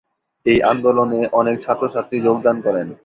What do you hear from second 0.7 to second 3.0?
আন্দোলনে অনেক ছাত্র-ছাত্রী যোগদান করেন।